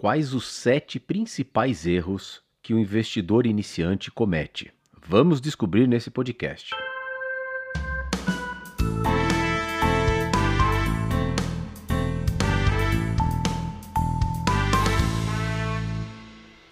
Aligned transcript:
Quais 0.00 0.32
os 0.32 0.46
sete 0.50 0.98
principais 0.98 1.86
erros 1.86 2.40
que 2.62 2.72
o 2.72 2.78
investidor 2.78 3.44
iniciante 3.44 4.10
comete? 4.10 4.72
Vamos 5.06 5.42
descobrir 5.42 5.86
nesse 5.86 6.10
podcast. 6.10 6.74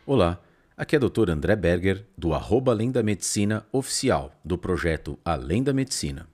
Olá, 0.06 0.40
aqui 0.74 0.96
é 0.96 0.98
o 0.98 1.10
Dr. 1.10 1.28
André 1.28 1.54
Berger, 1.54 2.06
do 2.16 2.32
Além 2.32 2.90
da 2.90 3.02
Medicina 3.02 3.66
oficial, 3.70 4.32
do 4.42 4.56
projeto 4.56 5.18
Além 5.22 5.62
da 5.62 5.74
Medicina. 5.74 6.26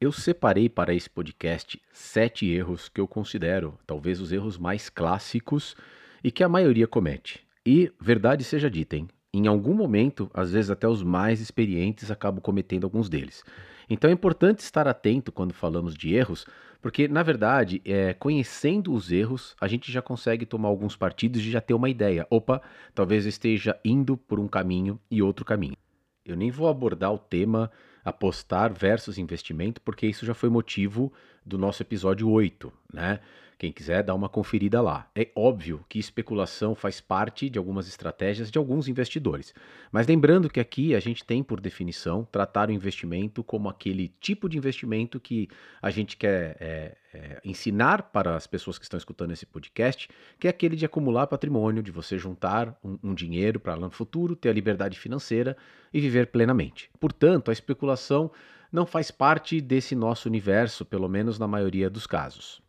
Eu 0.00 0.12
separei 0.12 0.66
para 0.66 0.94
esse 0.94 1.10
podcast 1.10 1.78
sete 1.92 2.48
erros 2.48 2.88
que 2.88 3.02
eu 3.02 3.06
considero 3.06 3.78
talvez 3.86 4.18
os 4.18 4.32
erros 4.32 4.56
mais 4.56 4.88
clássicos 4.88 5.76
e 6.24 6.30
que 6.30 6.42
a 6.42 6.48
maioria 6.48 6.86
comete. 6.86 7.46
E, 7.66 7.92
verdade 8.00 8.42
seja 8.42 8.70
dita, 8.70 8.96
hein? 8.96 9.08
em 9.32 9.46
algum 9.46 9.74
momento, 9.74 10.30
às 10.32 10.52
vezes 10.52 10.70
até 10.70 10.88
os 10.88 11.02
mais 11.02 11.40
experientes 11.40 12.10
acabam 12.10 12.40
cometendo 12.40 12.84
alguns 12.84 13.10
deles. 13.10 13.44
Então 13.90 14.08
é 14.10 14.12
importante 14.14 14.60
estar 14.60 14.88
atento 14.88 15.30
quando 15.30 15.52
falamos 15.52 15.94
de 15.94 16.14
erros, 16.14 16.46
porque 16.80 17.06
na 17.06 17.22
verdade, 17.22 17.82
é, 17.84 18.14
conhecendo 18.14 18.94
os 18.94 19.12
erros, 19.12 19.54
a 19.60 19.68
gente 19.68 19.92
já 19.92 20.00
consegue 20.00 20.46
tomar 20.46 20.68
alguns 20.68 20.96
partidos 20.96 21.42
e 21.42 21.50
já 21.50 21.60
ter 21.60 21.74
uma 21.74 21.90
ideia. 21.90 22.26
Opa, 22.30 22.62
talvez 22.94 23.24
eu 23.26 23.28
esteja 23.28 23.78
indo 23.84 24.16
por 24.16 24.40
um 24.40 24.48
caminho 24.48 24.98
e 25.10 25.20
outro 25.20 25.44
caminho. 25.44 25.76
Eu 26.24 26.36
nem 26.36 26.50
vou 26.50 26.68
abordar 26.68 27.12
o 27.12 27.18
tema 27.18 27.70
apostar 28.04 28.72
versus 28.72 29.18
investimento, 29.18 29.80
porque 29.80 30.06
isso 30.06 30.24
já 30.24 30.34
foi 30.34 30.48
motivo 30.48 31.12
do 31.44 31.58
nosso 31.58 31.82
episódio 31.82 32.28
8, 32.28 32.72
né? 32.92 33.20
Quem 33.60 33.70
quiser 33.70 34.02
dar 34.02 34.14
uma 34.14 34.30
conferida 34.30 34.80
lá. 34.80 35.10
É 35.14 35.28
óbvio 35.36 35.84
que 35.86 35.98
especulação 35.98 36.74
faz 36.74 36.98
parte 36.98 37.50
de 37.50 37.58
algumas 37.58 37.86
estratégias 37.86 38.50
de 38.50 38.56
alguns 38.56 38.88
investidores. 38.88 39.52
Mas 39.92 40.06
lembrando 40.06 40.48
que 40.48 40.58
aqui 40.58 40.94
a 40.94 40.98
gente 40.98 41.22
tem, 41.22 41.42
por 41.42 41.60
definição, 41.60 42.26
tratar 42.32 42.70
o 42.70 42.72
investimento 42.72 43.44
como 43.44 43.68
aquele 43.68 44.08
tipo 44.18 44.48
de 44.48 44.56
investimento 44.56 45.20
que 45.20 45.46
a 45.82 45.90
gente 45.90 46.16
quer 46.16 46.56
é, 46.58 46.96
é, 47.12 47.40
ensinar 47.44 48.04
para 48.04 48.34
as 48.34 48.46
pessoas 48.46 48.78
que 48.78 48.84
estão 48.86 48.96
escutando 48.96 49.32
esse 49.32 49.44
podcast, 49.44 50.08
que 50.38 50.46
é 50.46 50.50
aquele 50.50 50.74
de 50.74 50.86
acumular 50.86 51.26
patrimônio, 51.26 51.82
de 51.82 51.90
você 51.90 52.16
juntar 52.16 52.74
um, 52.82 52.98
um 53.02 53.14
dinheiro 53.14 53.60
para 53.60 53.74
lá 53.74 53.82
no 53.82 53.90
futuro, 53.90 54.34
ter 54.34 54.48
a 54.48 54.54
liberdade 54.54 54.98
financeira 54.98 55.54
e 55.92 56.00
viver 56.00 56.28
plenamente. 56.28 56.90
Portanto, 56.98 57.50
a 57.50 57.52
especulação 57.52 58.30
não 58.72 58.86
faz 58.86 59.10
parte 59.10 59.60
desse 59.60 59.94
nosso 59.94 60.30
universo, 60.30 60.82
pelo 60.82 61.10
menos 61.10 61.38
na 61.38 61.46
maioria 61.46 61.90
dos 61.90 62.06
casos. 62.06 62.62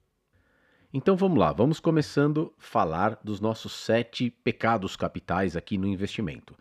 Então 0.93 1.15
vamos 1.15 1.39
lá, 1.39 1.53
vamos 1.53 1.79
começando 1.79 2.53
a 2.59 2.61
falar 2.61 3.17
dos 3.23 3.39
nossos 3.39 3.71
sete 3.71 4.29
pecados 4.29 4.97
capitais 4.97 5.55
aqui 5.55 5.77
no 5.77 5.87
investimento. 5.87 6.53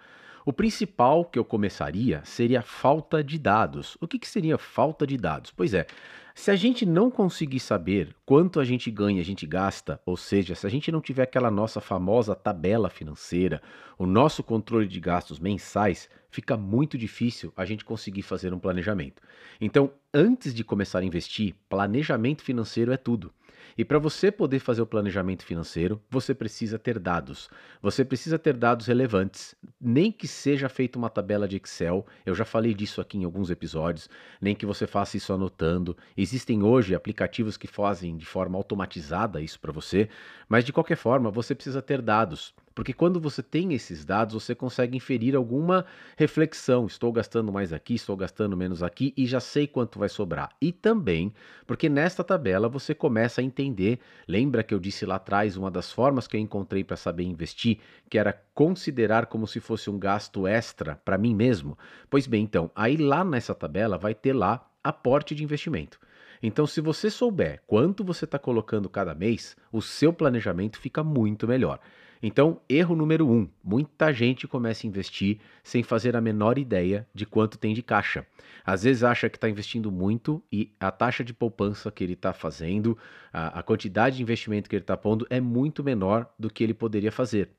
O 0.46 0.52
principal 0.52 1.24
que 1.24 1.36
eu 1.36 1.44
começaria 1.44 2.22
seria 2.24 2.60
a 2.60 2.62
falta 2.62 3.24
de 3.24 3.36
dados. 3.40 3.98
O 4.00 4.06
que, 4.06 4.20
que 4.20 4.28
seria 4.28 4.56
falta 4.56 5.04
de 5.04 5.16
dados? 5.16 5.50
Pois 5.50 5.74
é, 5.74 5.84
se 6.32 6.50
a 6.50 6.54
gente 6.54 6.86
não 6.86 7.10
conseguir 7.10 7.58
saber 7.58 8.14
quanto 8.24 8.60
a 8.60 8.64
gente 8.64 8.88
ganha, 8.88 9.20
a 9.20 9.24
gente 9.24 9.44
gasta, 9.46 10.00
ou 10.06 10.16
seja, 10.16 10.54
se 10.54 10.64
a 10.64 10.70
gente 10.70 10.92
não 10.92 11.00
tiver 11.00 11.24
aquela 11.24 11.50
nossa 11.50 11.80
famosa 11.80 12.34
tabela 12.34 12.88
financeira, 12.88 13.60
o 13.98 14.06
nosso 14.06 14.44
controle 14.44 14.86
de 14.86 15.00
gastos 15.00 15.40
mensais, 15.40 16.08
fica 16.30 16.56
muito 16.56 16.96
difícil 16.96 17.52
a 17.56 17.64
gente 17.64 17.84
conseguir 17.84 18.22
fazer 18.22 18.54
um 18.54 18.60
planejamento. 18.60 19.20
Então, 19.60 19.92
antes 20.14 20.54
de 20.54 20.62
começar 20.62 21.00
a 21.00 21.04
investir, 21.04 21.54
planejamento 21.68 22.42
financeiro 22.42 22.92
é 22.92 22.96
tudo. 22.96 23.32
E 23.80 23.84
para 23.84 23.98
você 23.98 24.30
poder 24.30 24.58
fazer 24.58 24.82
o 24.82 24.86
planejamento 24.86 25.42
financeiro, 25.42 25.98
você 26.10 26.34
precisa 26.34 26.78
ter 26.78 26.98
dados. 26.98 27.48
Você 27.80 28.04
precisa 28.04 28.38
ter 28.38 28.52
dados 28.52 28.84
relevantes, 28.84 29.54
nem 29.80 30.12
que 30.12 30.28
seja 30.28 30.68
feita 30.68 30.98
uma 30.98 31.08
tabela 31.08 31.48
de 31.48 31.56
Excel. 31.56 32.06
Eu 32.26 32.34
já 32.34 32.44
falei 32.44 32.74
disso 32.74 33.00
aqui 33.00 33.16
em 33.16 33.24
alguns 33.24 33.48
episódios, 33.48 34.06
nem 34.38 34.54
que 34.54 34.66
você 34.66 34.86
faça 34.86 35.16
isso 35.16 35.32
anotando. 35.32 35.96
Existem 36.14 36.62
hoje 36.62 36.94
aplicativos 36.94 37.56
que 37.56 37.66
fazem 37.66 38.18
de 38.18 38.26
forma 38.26 38.58
automatizada 38.58 39.40
isso 39.40 39.58
para 39.58 39.72
você, 39.72 40.10
mas 40.46 40.62
de 40.62 40.74
qualquer 40.74 40.96
forma, 40.96 41.30
você 41.30 41.54
precisa 41.54 41.80
ter 41.80 42.02
dados. 42.02 42.54
Porque 42.74 42.92
quando 42.92 43.20
você 43.20 43.42
tem 43.42 43.72
esses 43.74 44.04
dados, 44.04 44.34
você 44.34 44.54
consegue 44.54 44.96
inferir 44.96 45.34
alguma 45.34 45.84
reflexão. 46.16 46.86
Estou 46.86 47.12
gastando 47.12 47.52
mais 47.52 47.72
aqui, 47.72 47.94
estou 47.94 48.16
gastando 48.16 48.56
menos 48.56 48.82
aqui 48.82 49.12
e 49.16 49.26
já 49.26 49.40
sei 49.40 49.66
quanto 49.66 49.98
vai 49.98 50.08
sobrar. 50.08 50.50
E 50.60 50.72
também 50.72 51.32
porque 51.66 51.88
nesta 51.88 52.22
tabela 52.22 52.68
você 52.68 52.94
começa 52.94 53.40
a 53.40 53.44
entender. 53.44 53.98
Lembra 54.26 54.62
que 54.62 54.72
eu 54.72 54.78
disse 54.78 55.04
lá 55.04 55.16
atrás 55.16 55.56
uma 55.56 55.70
das 55.70 55.92
formas 55.92 56.26
que 56.26 56.36
eu 56.36 56.40
encontrei 56.40 56.84
para 56.84 56.96
saber 56.96 57.24
investir, 57.24 57.78
que 58.08 58.18
era 58.18 58.32
considerar 58.54 59.26
como 59.26 59.46
se 59.46 59.60
fosse 59.60 59.90
um 59.90 59.98
gasto 59.98 60.46
extra 60.46 60.96
para 61.04 61.18
mim 61.18 61.34
mesmo? 61.34 61.76
Pois 62.08 62.26
bem, 62.26 62.44
então, 62.44 62.70
aí 62.74 62.96
lá 62.96 63.24
nessa 63.24 63.54
tabela 63.54 63.98
vai 63.98 64.14
ter 64.14 64.32
lá 64.32 64.66
aporte 64.82 65.34
de 65.34 65.44
investimento. 65.44 65.98
Então, 66.42 66.66
se 66.66 66.80
você 66.80 67.10
souber 67.10 67.62
quanto 67.66 68.02
você 68.02 68.24
está 68.24 68.38
colocando 68.38 68.88
cada 68.88 69.14
mês, 69.14 69.56
o 69.70 69.82
seu 69.82 70.12
planejamento 70.12 70.78
fica 70.78 71.04
muito 71.04 71.46
melhor. 71.46 71.78
Então, 72.22 72.60
erro 72.68 72.94
número 72.94 73.28
um: 73.28 73.48
muita 73.62 74.12
gente 74.12 74.46
começa 74.46 74.86
a 74.86 74.88
investir 74.88 75.38
sem 75.62 75.82
fazer 75.82 76.14
a 76.16 76.20
menor 76.20 76.58
ideia 76.58 77.06
de 77.14 77.24
quanto 77.24 77.58
tem 77.58 77.74
de 77.74 77.82
caixa. 77.82 78.26
Às 78.64 78.82
vezes 78.82 79.02
acha 79.02 79.28
que 79.28 79.36
está 79.36 79.48
investindo 79.48 79.90
muito 79.90 80.42
e 80.52 80.70
a 80.78 80.90
taxa 80.90 81.24
de 81.24 81.32
poupança 81.32 81.90
que 81.90 82.04
ele 82.04 82.12
está 82.12 82.32
fazendo, 82.32 82.96
a, 83.32 83.60
a 83.60 83.62
quantidade 83.62 84.16
de 84.16 84.22
investimento 84.22 84.68
que 84.68 84.76
ele 84.76 84.82
está 84.82 84.96
pondo 84.96 85.26
é 85.30 85.40
muito 85.40 85.82
menor 85.82 86.30
do 86.38 86.50
que 86.50 86.62
ele 86.62 86.74
poderia 86.74 87.10
fazer 87.10 87.50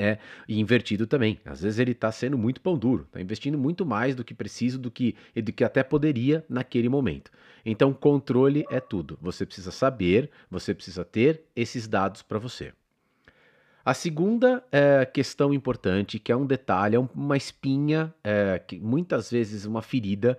é 0.00 0.18
invertido 0.48 1.06
também. 1.06 1.38
Às 1.44 1.60
vezes 1.60 1.78
ele 1.78 1.92
está 1.92 2.10
sendo 2.10 2.38
muito 2.38 2.60
pão 2.60 2.76
duro, 2.76 3.04
está 3.04 3.20
investindo 3.20 3.58
muito 3.58 3.84
mais 3.84 4.14
do 4.14 4.24
que 4.24 4.34
preciso, 4.34 4.78
do 4.78 4.90
que, 4.90 5.14
do 5.36 5.52
que 5.52 5.62
até 5.62 5.82
poderia 5.82 6.44
naquele 6.48 6.88
momento. 6.88 7.30
Então, 7.64 7.92
controle 7.92 8.64
é 8.70 8.80
tudo. 8.80 9.18
Você 9.20 9.44
precisa 9.44 9.70
saber, 9.70 10.30
você 10.50 10.74
precisa 10.74 11.04
ter 11.04 11.42
esses 11.54 11.86
dados 11.86 12.22
para 12.22 12.38
você. 12.38 12.72
A 13.84 13.94
segunda 13.94 14.62
é, 14.70 15.06
questão 15.06 15.54
importante, 15.54 16.18
que 16.18 16.30
é 16.30 16.36
um 16.36 16.46
detalhe, 16.46 16.96
é 16.96 16.98
uma 16.98 17.36
espinha, 17.36 18.14
é, 18.22 18.58
que 18.58 18.78
muitas 18.78 19.30
vezes 19.30 19.64
uma 19.64 19.80
ferida, 19.80 20.36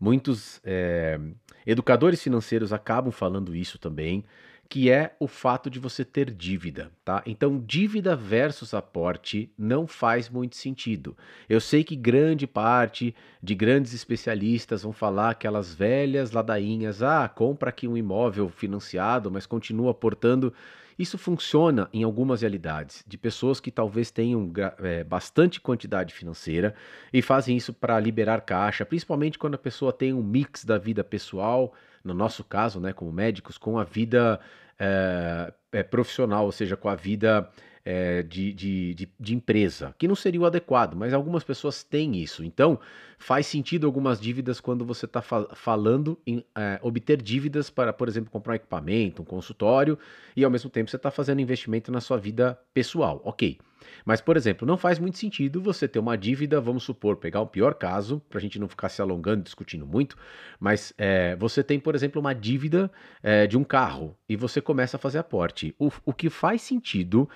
muitos 0.00 0.60
é, 0.64 1.18
educadores 1.64 2.22
financeiros 2.22 2.72
acabam 2.72 3.12
falando 3.12 3.54
isso 3.54 3.78
também, 3.78 4.24
que 4.70 4.88
é 4.88 5.16
o 5.18 5.26
fato 5.26 5.68
de 5.68 5.80
você 5.80 6.04
ter 6.04 6.30
dívida, 6.30 6.92
tá? 7.04 7.24
Então, 7.26 7.58
dívida 7.58 8.14
versus 8.14 8.72
aporte 8.72 9.52
não 9.58 9.84
faz 9.84 10.28
muito 10.30 10.54
sentido. 10.54 11.16
Eu 11.48 11.60
sei 11.60 11.82
que 11.82 11.96
grande 11.96 12.46
parte 12.46 13.12
de 13.42 13.52
grandes 13.56 13.92
especialistas 13.92 14.84
vão 14.84 14.92
falar 14.92 15.30
aquelas 15.30 15.74
velhas 15.74 16.30
ladainhas, 16.30 17.02
ah, 17.02 17.28
compra 17.28 17.70
aqui 17.70 17.88
um 17.88 17.96
imóvel 17.96 18.48
financiado, 18.48 19.28
mas 19.28 19.44
continua 19.44 19.90
aportando. 19.90 20.54
Isso 20.96 21.18
funciona 21.18 21.88
em 21.92 22.04
algumas 22.04 22.42
realidades, 22.42 23.02
de 23.08 23.18
pessoas 23.18 23.58
que 23.58 23.72
talvez 23.72 24.12
tenham 24.12 24.52
é, 24.78 25.02
bastante 25.02 25.60
quantidade 25.60 26.14
financeira 26.14 26.76
e 27.12 27.20
fazem 27.20 27.56
isso 27.56 27.72
para 27.72 27.98
liberar 27.98 28.42
caixa, 28.42 28.86
principalmente 28.86 29.36
quando 29.36 29.56
a 29.56 29.58
pessoa 29.58 29.92
tem 29.92 30.12
um 30.12 30.22
mix 30.22 30.64
da 30.64 30.78
vida 30.78 31.02
pessoal 31.02 31.74
no 32.04 32.14
nosso 32.14 32.42
caso, 32.44 32.80
né, 32.80 32.92
como 32.92 33.12
médicos, 33.12 33.58
com 33.58 33.78
a 33.78 33.84
vida 33.84 34.40
é, 34.78 35.52
é, 35.72 35.82
profissional, 35.82 36.44
ou 36.44 36.52
seja, 36.52 36.76
com 36.76 36.88
a 36.88 36.94
vida 36.94 37.48
é, 37.84 38.22
de, 38.22 38.52
de, 38.52 38.94
de, 38.94 39.08
de, 39.18 39.34
empresa, 39.34 39.94
que 39.98 40.06
não 40.06 40.14
seria 40.14 40.40
o 40.40 40.46
adequado, 40.46 40.94
mas 40.94 41.12
algumas 41.14 41.44
pessoas 41.44 41.82
têm 41.82 42.16
isso. 42.16 42.44
Então, 42.44 42.78
faz 43.18 43.46
sentido 43.46 43.86
algumas 43.86 44.20
dívidas 44.20 44.60
quando 44.60 44.84
você 44.84 45.06
está 45.06 45.22
falando 45.22 46.18
em 46.26 46.44
é, 46.56 46.78
obter 46.82 47.20
dívidas 47.20 47.70
para, 47.70 47.92
por 47.92 48.08
exemplo, 48.08 48.30
comprar 48.30 48.52
um 48.52 48.56
equipamento, 48.56 49.22
um 49.22 49.24
consultório, 49.24 49.98
e 50.36 50.44
ao 50.44 50.50
mesmo 50.50 50.70
tempo 50.70 50.90
você 50.90 50.96
está 50.96 51.10
fazendo 51.10 51.40
investimento 51.40 51.90
na 51.90 52.00
sua 52.00 52.18
vida 52.18 52.58
pessoal. 52.74 53.20
Ok. 53.24 53.58
Mas, 54.04 54.20
por 54.20 54.36
exemplo, 54.36 54.66
não 54.66 54.76
faz 54.76 54.98
muito 54.98 55.18
sentido 55.18 55.60
você 55.60 55.88
ter 55.88 55.98
uma 55.98 56.16
dívida, 56.16 56.60
vamos 56.60 56.82
supor, 56.82 57.16
pegar 57.16 57.40
o 57.40 57.46
pior 57.46 57.74
caso, 57.74 58.20
para 58.28 58.38
a 58.38 58.40
gente 58.40 58.58
não 58.58 58.68
ficar 58.68 58.88
se 58.88 59.00
alongando, 59.00 59.42
discutindo 59.42 59.86
muito, 59.86 60.16
mas 60.58 60.92
é, 60.98 61.36
você 61.36 61.62
tem, 61.62 61.78
por 61.78 61.94
exemplo, 61.94 62.20
uma 62.20 62.34
dívida 62.34 62.90
é, 63.22 63.46
de 63.46 63.56
um 63.56 63.64
carro 63.64 64.16
e 64.28 64.36
você 64.36 64.60
começa 64.60 64.96
a 64.96 65.00
fazer 65.00 65.18
aporte. 65.18 65.74
O, 65.78 65.90
o 66.04 66.12
que 66.12 66.28
faz 66.28 66.62
sentido 66.62 67.28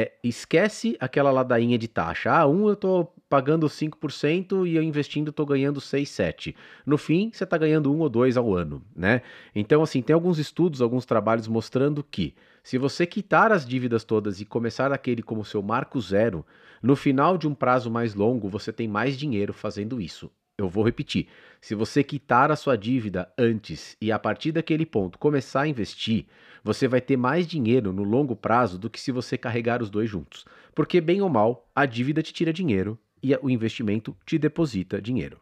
é, 0.00 0.12
esquece 0.24 0.96
aquela 0.98 1.30
ladainha 1.30 1.76
de 1.76 1.86
taxa. 1.86 2.32
Ah, 2.32 2.46
um 2.46 2.66
eu 2.66 2.72
estou 2.72 3.14
pagando 3.28 3.68
5% 3.68 4.66
e 4.66 4.74
eu 4.74 4.82
investindo 4.82 5.28
estou 5.28 5.44
ganhando 5.44 5.80
6, 5.80 6.08
7. 6.08 6.56
No 6.86 6.96
fim, 6.96 7.30
você 7.32 7.44
está 7.44 7.58
ganhando 7.58 7.92
um 7.92 7.98
ou 7.98 8.08
dois 8.08 8.36
ao 8.36 8.54
ano, 8.54 8.82
né? 8.96 9.20
Então, 9.54 9.82
assim, 9.82 10.00
tem 10.00 10.14
alguns 10.14 10.38
estudos, 10.38 10.80
alguns 10.80 11.04
trabalhos 11.04 11.46
mostrando 11.46 12.02
que 12.02 12.34
se 12.62 12.78
você 12.78 13.06
quitar 13.06 13.52
as 13.52 13.66
dívidas 13.66 14.02
todas 14.02 14.40
e 14.40 14.44
começar 14.46 14.90
aquele 14.90 15.22
como 15.22 15.44
seu 15.44 15.62
marco 15.62 16.00
zero, 16.00 16.44
no 16.82 16.96
final 16.96 17.36
de 17.36 17.46
um 17.46 17.54
prazo 17.54 17.90
mais 17.90 18.14
longo, 18.14 18.48
você 18.48 18.72
tem 18.72 18.88
mais 18.88 19.18
dinheiro 19.18 19.52
fazendo 19.52 20.00
isso. 20.00 20.30
Eu 20.60 20.68
vou 20.68 20.84
repetir. 20.84 21.26
Se 21.58 21.74
você 21.74 22.04
quitar 22.04 22.50
a 22.50 22.56
sua 22.56 22.76
dívida 22.76 23.32
antes 23.38 23.96
e 23.98 24.12
a 24.12 24.18
partir 24.18 24.52
daquele 24.52 24.84
ponto 24.84 25.18
começar 25.18 25.62
a 25.62 25.66
investir, 25.66 26.26
você 26.62 26.86
vai 26.86 27.00
ter 27.00 27.16
mais 27.16 27.46
dinheiro 27.46 27.94
no 27.94 28.02
longo 28.02 28.36
prazo 28.36 28.78
do 28.78 28.90
que 28.90 29.00
se 29.00 29.10
você 29.10 29.38
carregar 29.38 29.80
os 29.80 29.88
dois 29.88 30.10
juntos. 30.10 30.44
Porque, 30.74 31.00
bem 31.00 31.22
ou 31.22 31.30
mal, 31.30 31.66
a 31.74 31.86
dívida 31.86 32.22
te 32.22 32.34
tira 32.34 32.52
dinheiro 32.52 32.98
e 33.22 33.34
o 33.36 33.48
investimento 33.48 34.14
te 34.26 34.36
deposita 34.36 35.00
dinheiro. 35.00 35.40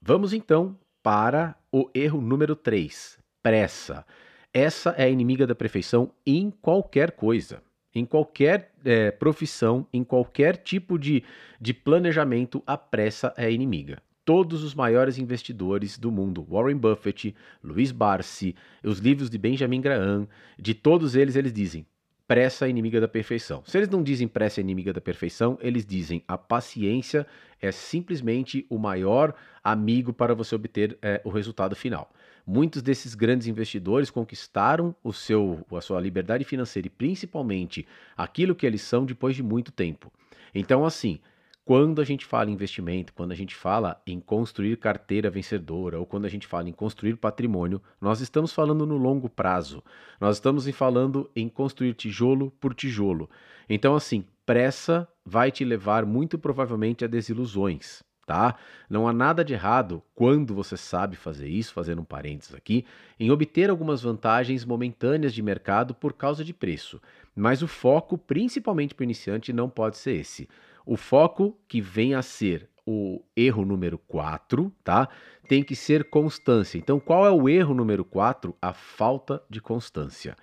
Vamos 0.00 0.32
então 0.32 0.78
para 1.02 1.56
o 1.72 1.90
erro 1.92 2.20
número 2.20 2.54
3: 2.54 3.18
pressa. 3.42 4.06
Essa 4.54 4.90
é 4.90 5.02
a 5.02 5.08
inimiga 5.08 5.48
da 5.48 5.54
perfeição 5.56 6.12
em 6.24 6.48
qualquer 6.62 7.10
coisa, 7.10 7.60
em 7.98 8.04
qualquer 8.04 8.72
é, 8.84 9.10
profissão, 9.10 9.86
em 9.92 10.04
qualquer 10.04 10.58
tipo 10.58 10.98
de, 10.98 11.24
de 11.60 11.72
planejamento, 11.72 12.62
a 12.66 12.76
pressa 12.76 13.32
é 13.36 13.50
inimiga 13.50 14.02
todos 14.26 14.64
os 14.64 14.74
maiores 14.74 15.18
investidores 15.18 15.96
do 15.96 16.10
mundo, 16.10 16.44
Warren 16.50 16.76
Buffett, 16.76 17.32
Luiz 17.62 17.92
Barsi, 17.92 18.56
os 18.82 18.98
livros 18.98 19.30
de 19.30 19.38
Benjamin 19.38 19.80
Graham, 19.80 20.28
de 20.58 20.74
todos 20.74 21.14
eles 21.14 21.36
eles 21.36 21.52
dizem: 21.52 21.86
pressa 22.26 22.66
é 22.66 22.68
inimiga 22.68 23.00
da 23.00 23.06
perfeição. 23.06 23.62
Se 23.64 23.78
eles 23.78 23.88
não 23.88 24.02
dizem 24.02 24.26
pressa 24.26 24.60
é 24.60 24.62
inimiga 24.62 24.92
da 24.92 25.00
perfeição, 25.00 25.56
eles 25.62 25.86
dizem 25.86 26.24
a 26.26 26.36
paciência 26.36 27.24
é 27.62 27.70
simplesmente 27.70 28.66
o 28.68 28.78
maior 28.78 29.32
amigo 29.62 30.12
para 30.12 30.34
você 30.34 30.54
obter 30.56 30.98
é, 31.00 31.20
o 31.24 31.30
resultado 31.30 31.76
final. 31.76 32.12
Muitos 32.46 32.80
desses 32.80 33.14
grandes 33.14 33.48
investidores 33.48 34.08
conquistaram 34.08 34.94
o 35.02 35.12
seu, 35.12 35.66
a 35.72 35.80
sua 35.80 36.00
liberdade 36.00 36.44
financeira 36.44 36.86
e 36.86 36.90
principalmente 36.90 37.84
aquilo 38.16 38.54
que 38.54 38.64
eles 38.64 38.82
são 38.82 39.04
depois 39.04 39.34
de 39.34 39.42
muito 39.42 39.72
tempo. 39.72 40.12
Então, 40.54 40.86
assim, 40.86 41.18
quando 41.66 42.00
a 42.00 42.04
gente 42.04 42.24
fala 42.24 42.48
em 42.48 42.52
investimento, 42.52 43.12
quando 43.12 43.32
a 43.32 43.34
gente 43.34 43.52
fala 43.52 44.00
em 44.06 44.20
construir 44.20 44.76
carteira 44.76 45.28
vencedora 45.28 45.98
ou 45.98 46.06
quando 46.06 46.24
a 46.24 46.28
gente 46.28 46.46
fala 46.46 46.68
em 46.68 46.72
construir 46.72 47.16
patrimônio, 47.16 47.82
nós 48.00 48.20
estamos 48.20 48.52
falando 48.52 48.86
no 48.86 48.96
longo 48.96 49.28
prazo. 49.28 49.82
Nós 50.20 50.36
estamos 50.36 50.68
falando 50.70 51.28
em 51.34 51.48
construir 51.48 51.94
tijolo 51.94 52.52
por 52.60 52.72
tijolo. 52.72 53.28
Então, 53.68 53.96
assim, 53.96 54.24
pressa 54.46 55.08
vai 55.24 55.50
te 55.50 55.64
levar 55.64 56.06
muito 56.06 56.38
provavelmente 56.38 57.04
a 57.04 57.08
desilusões. 57.08 58.05
Tá? 58.26 58.56
Não 58.90 59.06
há 59.06 59.12
nada 59.12 59.44
de 59.44 59.54
errado 59.54 60.02
quando 60.12 60.52
você 60.52 60.76
sabe 60.76 61.14
fazer 61.14 61.46
isso, 61.46 61.72
fazendo 61.72 62.02
um 62.02 62.04
parênteses 62.04 62.54
aqui, 62.54 62.84
em 63.20 63.30
obter 63.30 63.70
algumas 63.70 64.02
vantagens 64.02 64.64
momentâneas 64.64 65.32
de 65.32 65.40
mercado 65.40 65.94
por 65.94 66.12
causa 66.12 66.44
de 66.44 66.52
preço. 66.52 67.00
Mas 67.36 67.62
o 67.62 67.68
foco, 67.68 68.18
principalmente 68.18 68.96
para 68.96 69.02
o 69.02 69.04
iniciante, 69.04 69.52
não 69.52 69.70
pode 69.70 69.96
ser 69.96 70.16
esse. 70.16 70.48
O 70.84 70.96
foco 70.96 71.56
que 71.68 71.80
vem 71.80 72.14
a 72.14 72.22
ser 72.22 72.68
o 72.84 73.22
erro 73.36 73.64
número 73.64 73.98
4, 73.98 74.72
tá? 74.82 75.08
Tem 75.48 75.62
que 75.62 75.76
ser 75.76 76.10
constância. 76.10 76.78
Então, 76.78 76.98
qual 76.98 77.24
é 77.26 77.30
o 77.30 77.48
erro 77.48 77.74
número 77.74 78.04
4? 78.04 78.56
A 78.60 78.72
falta 78.72 79.42
de 79.48 79.60
constância. 79.60 80.36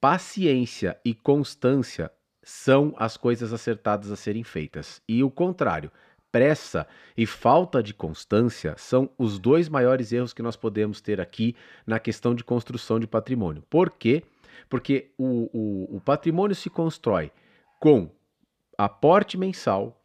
Paciência 0.00 0.98
e 1.04 1.14
constância 1.14 2.10
são 2.42 2.94
as 2.96 3.16
coisas 3.16 3.52
acertadas 3.52 4.10
a 4.10 4.16
serem 4.16 4.44
feitas. 4.44 5.02
E 5.08 5.22
o 5.22 5.30
contrário, 5.30 5.90
pressa 6.30 6.86
e 7.16 7.26
falta 7.26 7.82
de 7.82 7.94
constância 7.94 8.74
são 8.76 9.10
os 9.18 9.38
dois 9.38 9.68
maiores 9.68 10.12
erros 10.12 10.32
que 10.32 10.42
nós 10.42 10.56
podemos 10.56 11.00
ter 11.00 11.20
aqui 11.20 11.56
na 11.86 11.98
questão 11.98 12.34
de 12.34 12.44
construção 12.44 13.00
de 13.00 13.06
patrimônio. 13.06 13.62
Por 13.68 13.90
quê? 13.90 14.22
Porque 14.68 15.10
o, 15.16 15.48
o, 15.52 15.96
o 15.96 16.00
patrimônio 16.00 16.54
se 16.54 16.68
constrói 16.68 17.32
com 17.80 18.10
aporte 18.76 19.36
mensal, 19.36 20.00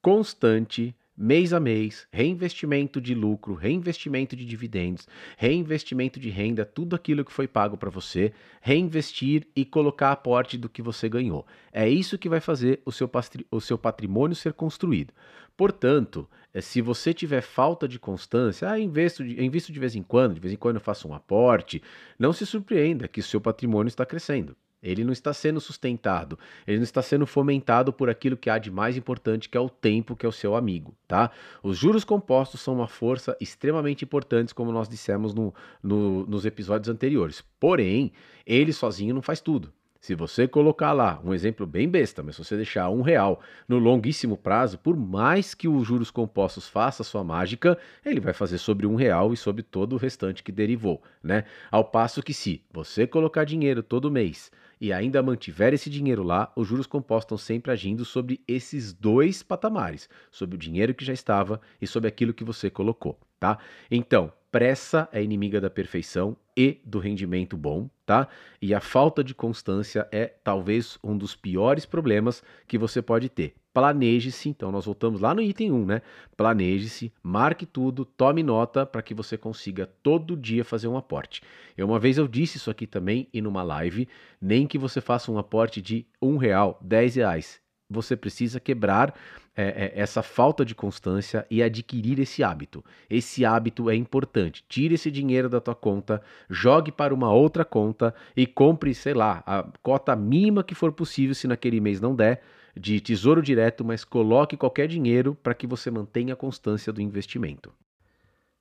constante, 0.00 0.94
mês 1.16 1.52
a 1.52 1.58
mês, 1.58 2.06
reinvestimento 2.12 3.00
de 3.00 3.14
lucro, 3.14 3.54
reinvestimento 3.54 4.36
de 4.36 4.44
dividendos, 4.44 5.08
reinvestimento 5.38 6.20
de 6.20 6.28
renda, 6.28 6.64
tudo 6.64 6.94
aquilo 6.94 7.24
que 7.24 7.32
foi 7.32 7.48
pago 7.48 7.76
para 7.76 7.88
você, 7.88 8.32
reinvestir 8.60 9.46
e 9.56 9.64
colocar 9.64 10.12
aporte 10.12 10.58
do 10.58 10.68
que 10.68 10.82
você 10.82 11.08
ganhou. 11.08 11.46
É 11.72 11.88
isso 11.88 12.18
que 12.18 12.28
vai 12.28 12.40
fazer 12.40 12.80
o 12.84 12.92
seu, 12.92 13.10
o 13.50 13.60
seu 13.60 13.78
patrimônio 13.78 14.36
ser 14.36 14.52
construído. 14.52 15.14
Portanto, 15.56 16.28
eh, 16.52 16.60
se 16.60 16.82
você 16.82 17.14
tiver 17.14 17.40
falta 17.40 17.88
de 17.88 17.98
constância, 17.98 18.70
ah, 18.70 18.78
investo, 18.78 19.24
invisto 19.24 19.72
de 19.72 19.80
vez 19.80 19.96
em 19.96 20.02
quando, 20.02 20.34
de 20.34 20.40
vez 20.40 20.52
em 20.52 20.58
quando 20.58 20.76
eu 20.76 20.82
faço 20.82 21.08
um 21.08 21.14
aporte, 21.14 21.82
não 22.18 22.32
se 22.32 22.44
surpreenda 22.44 23.08
que 23.08 23.20
o 23.20 23.22
seu 23.22 23.40
patrimônio 23.40 23.88
está 23.88 24.04
crescendo. 24.04 24.54
Ele 24.82 25.04
não 25.04 25.12
está 25.12 25.32
sendo 25.32 25.60
sustentado, 25.60 26.38
ele 26.66 26.76
não 26.76 26.84
está 26.84 27.02
sendo 27.02 27.26
fomentado 27.26 27.92
por 27.92 28.10
aquilo 28.10 28.36
que 28.36 28.50
há 28.50 28.58
de 28.58 28.70
mais 28.70 28.96
importante, 28.96 29.48
que 29.48 29.56
é 29.56 29.60
o 29.60 29.68
tempo, 29.68 30.14
que 30.14 30.26
é 30.26 30.28
o 30.28 30.32
seu 30.32 30.54
amigo, 30.54 30.94
tá? 31.08 31.30
Os 31.62 31.78
juros 31.78 32.04
compostos 32.04 32.60
são 32.60 32.74
uma 32.74 32.86
força 32.86 33.36
extremamente 33.40 34.04
importante, 34.04 34.54
como 34.54 34.70
nós 34.70 34.88
dissemos 34.88 35.34
no, 35.34 35.54
no, 35.82 36.26
nos 36.26 36.44
episódios 36.44 36.88
anteriores. 36.88 37.42
Porém, 37.58 38.12
ele 38.46 38.72
sozinho 38.72 39.14
não 39.14 39.22
faz 39.22 39.40
tudo. 39.40 39.72
Se 40.06 40.14
você 40.14 40.46
colocar 40.46 40.92
lá, 40.92 41.20
um 41.24 41.34
exemplo 41.34 41.66
bem 41.66 41.88
besta, 41.88 42.22
mas 42.22 42.36
se 42.36 42.44
você 42.44 42.54
deixar 42.54 42.88
um 42.90 43.02
real 43.02 43.40
no 43.66 43.76
longuíssimo 43.76 44.36
prazo, 44.36 44.78
por 44.78 44.96
mais 44.96 45.52
que 45.52 45.66
os 45.66 45.84
juros 45.84 46.12
compostos 46.12 46.68
faça 46.68 47.02
sua 47.02 47.24
mágica, 47.24 47.76
ele 48.04 48.20
vai 48.20 48.32
fazer 48.32 48.58
sobre 48.58 48.86
um 48.86 48.94
real 48.94 49.32
e 49.32 49.36
sobre 49.36 49.64
todo 49.64 49.94
o 49.94 49.98
restante 49.98 50.44
que 50.44 50.52
derivou, 50.52 51.02
né? 51.20 51.42
Ao 51.72 51.82
passo 51.82 52.22
que 52.22 52.32
se 52.32 52.62
você 52.72 53.04
colocar 53.04 53.42
dinheiro 53.42 53.82
todo 53.82 54.08
mês 54.08 54.52
e 54.80 54.92
ainda 54.92 55.22
mantiver 55.22 55.72
esse 55.72 55.88
dinheiro 55.88 56.22
lá, 56.22 56.52
os 56.54 56.66
juros 56.68 56.86
compostos 56.86 57.24
estão 57.24 57.38
sempre 57.38 57.72
agindo 57.72 58.04
sobre 58.04 58.40
esses 58.46 58.92
dois 58.92 59.42
patamares, 59.42 60.08
sobre 60.30 60.56
o 60.56 60.58
dinheiro 60.58 60.94
que 60.94 61.04
já 61.04 61.12
estava 61.12 61.60
e 61.80 61.86
sobre 61.86 62.08
aquilo 62.08 62.34
que 62.34 62.44
você 62.44 62.68
colocou, 62.68 63.18
tá? 63.40 63.58
Então, 63.90 64.32
pressa 64.50 65.08
é 65.12 65.22
inimiga 65.22 65.60
da 65.60 65.68
perfeição 65.68 66.36
e 66.56 66.80
do 66.84 66.98
rendimento 66.98 67.56
bom, 67.56 67.90
tá? 68.04 68.28
E 68.60 68.74
a 68.74 68.80
falta 68.80 69.22
de 69.22 69.34
constância 69.34 70.08
é 70.10 70.26
talvez 70.26 70.98
um 71.02 71.16
dos 71.16 71.34
piores 71.34 71.84
problemas 71.84 72.42
que 72.66 72.78
você 72.78 73.02
pode 73.02 73.28
ter. 73.28 73.54
Planeje-se, 73.76 74.48
então 74.48 74.72
nós 74.72 74.86
voltamos 74.86 75.20
lá 75.20 75.34
no 75.34 75.42
item 75.42 75.70
1, 75.70 75.84
né? 75.84 76.02
Planeje-se, 76.34 77.12
marque 77.22 77.66
tudo, 77.66 78.06
tome 78.06 78.42
nota 78.42 78.86
para 78.86 79.02
que 79.02 79.12
você 79.12 79.36
consiga 79.36 79.84
todo 80.02 80.34
dia 80.34 80.64
fazer 80.64 80.88
um 80.88 80.96
aporte. 80.96 81.42
Eu, 81.76 81.86
uma 81.86 81.98
vez 81.98 82.16
eu 82.16 82.26
disse 82.26 82.56
isso 82.56 82.70
aqui 82.70 82.86
também 82.86 83.28
e 83.34 83.42
numa 83.42 83.62
live, 83.62 84.08
nem 84.40 84.66
que 84.66 84.78
você 84.78 84.98
faça 84.98 85.30
um 85.30 85.36
aporte 85.36 85.82
de 85.82 86.06
um 86.22 86.38
real, 86.38 86.80
dez 86.80 87.16
reais, 87.16 87.60
você 87.86 88.16
precisa 88.16 88.58
quebrar 88.58 89.14
é, 89.54 89.64
é, 89.64 90.00
essa 90.00 90.22
falta 90.22 90.64
de 90.64 90.74
constância 90.74 91.46
e 91.50 91.62
adquirir 91.62 92.18
esse 92.18 92.42
hábito. 92.42 92.82
Esse 93.10 93.44
hábito 93.44 93.90
é 93.90 93.94
importante. 93.94 94.64
Tire 94.66 94.94
esse 94.94 95.10
dinheiro 95.10 95.50
da 95.50 95.60
tua 95.60 95.74
conta, 95.74 96.22
jogue 96.48 96.90
para 96.90 97.12
uma 97.12 97.30
outra 97.30 97.62
conta 97.62 98.14
e 98.34 98.46
compre, 98.46 98.94
sei 98.94 99.12
lá, 99.12 99.42
a 99.46 99.68
cota 99.82 100.16
mínima 100.16 100.64
que 100.64 100.74
for 100.74 100.92
possível, 100.92 101.34
se 101.34 101.46
naquele 101.46 101.78
mês 101.78 102.00
não 102.00 102.16
der, 102.16 102.40
de 102.78 103.00
tesouro 103.00 103.42
direto, 103.42 103.84
mas 103.84 104.04
coloque 104.04 104.56
qualquer 104.56 104.86
dinheiro 104.86 105.34
para 105.34 105.54
que 105.54 105.66
você 105.66 105.90
mantenha 105.90 106.34
a 106.34 106.36
constância 106.36 106.92
do 106.92 107.00
investimento. 107.00 107.72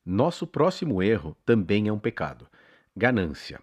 Nosso 0.06 0.48
próximo 0.48 1.02
erro 1.04 1.36
também 1.46 1.88
é 1.88 1.94
um 1.94 2.00
pecado: 2.00 2.48
ganância. 2.96 3.60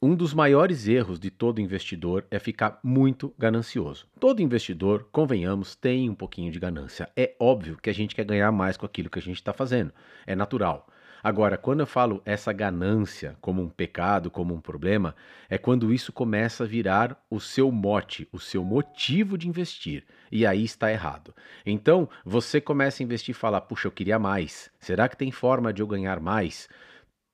Um 0.00 0.14
dos 0.14 0.32
maiores 0.32 0.86
erros 0.86 1.18
de 1.18 1.28
todo 1.28 1.60
investidor 1.60 2.24
é 2.30 2.38
ficar 2.38 2.78
muito 2.84 3.34
ganancioso. 3.36 4.06
Todo 4.20 4.40
investidor, 4.40 5.08
convenhamos, 5.10 5.74
tem 5.74 6.08
um 6.08 6.14
pouquinho 6.14 6.52
de 6.52 6.60
ganância. 6.60 7.10
É 7.16 7.34
óbvio 7.38 7.76
que 7.82 7.90
a 7.90 7.92
gente 7.92 8.14
quer 8.14 8.24
ganhar 8.24 8.52
mais 8.52 8.76
com 8.76 8.86
aquilo 8.86 9.10
que 9.10 9.18
a 9.18 9.22
gente 9.22 9.38
está 9.38 9.52
fazendo. 9.52 9.92
É 10.24 10.36
natural. 10.36 10.86
Agora, 11.22 11.56
quando 11.56 11.80
eu 11.80 11.86
falo 11.86 12.22
essa 12.24 12.52
ganância 12.52 13.36
como 13.40 13.62
um 13.62 13.68
pecado, 13.68 14.30
como 14.30 14.54
um 14.54 14.60
problema, 14.60 15.14
é 15.48 15.58
quando 15.58 15.92
isso 15.92 16.12
começa 16.12 16.64
a 16.64 16.66
virar 16.66 17.20
o 17.30 17.40
seu 17.40 17.70
mote, 17.72 18.28
o 18.32 18.38
seu 18.38 18.64
motivo 18.64 19.36
de 19.36 19.48
investir. 19.48 20.04
E 20.30 20.46
aí 20.46 20.64
está 20.64 20.90
errado. 20.90 21.34
Então, 21.64 22.08
você 22.24 22.60
começa 22.60 23.02
a 23.02 23.04
investir 23.04 23.34
e 23.34 23.38
fala: 23.38 23.60
puxa, 23.60 23.88
eu 23.88 23.92
queria 23.92 24.18
mais. 24.18 24.70
Será 24.78 25.08
que 25.08 25.16
tem 25.16 25.30
forma 25.30 25.72
de 25.72 25.82
eu 25.82 25.86
ganhar 25.86 26.20
mais? 26.20 26.68